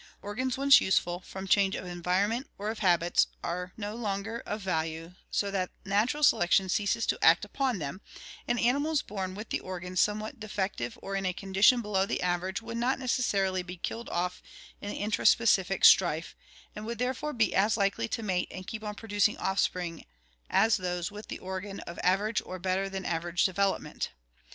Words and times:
Organs 0.23 0.57
once 0.57 0.81
useful, 0.81 1.19
from 1.19 1.47
change 1.47 1.75
of 1.75 1.85
environment 1.85 2.49
or 2.57 2.71
of 2.71 2.79
habits 2.79 3.27
are 3.43 3.71
no 3.77 3.93
longer 3.95 4.39
of 4.47 4.59
value, 4.61 5.13
so 5.29 5.51
that 5.51 5.69
natural 5.85 6.23
selection 6.23 6.69
ceases 6.69 7.05
to 7.05 7.23
act 7.23 7.45
upon 7.45 7.77
them, 7.77 8.01
and 8.47 8.59
animals 8.59 9.03
born 9.03 9.35
with 9.35 9.49
the 9.49 9.59
organ 9.59 9.95
somewhat 9.95 10.39
defec 10.39 10.77
tive 10.77 10.97
or 11.03 11.15
in 11.15 11.23
a 11.23 11.33
condition 11.33 11.83
below 11.83 12.07
the 12.07 12.23
average 12.23 12.63
would 12.63 12.77
not 12.77 12.97
necessarily 12.97 13.61
be 13.61 13.77
killed 13.77 14.09
off 14.09 14.41
in 14.81 14.89
the 14.89 14.95
intra 14.97 15.23
specific 15.23 15.85
strife 15.85 16.35
and 16.75 16.87
would 16.87 16.97
therefore 16.97 17.31
be 17.31 17.53
as 17.53 17.77
likely 17.77 18.07
to 18.07 18.23
mate 18.23 18.47
and 18.49 18.65
keep 18.65 18.83
on 18.83 18.95
producing 18.95 19.37
offspring 19.37 20.03
as 20.49 20.77
those 20.77 21.11
with 21.11 21.27
the 21.27 21.37
organ 21.37 21.79
of 21.81 21.99
average 22.01 22.41
or 22.43 22.57
better 22.57 22.89
than 22.89 23.05
average 23.05 23.45
development. 23.45 24.09